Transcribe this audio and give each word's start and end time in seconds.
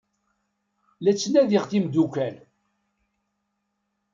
La 1.03 1.11
ttnadiɣ 1.13 1.63
timeddukal. 1.65 2.35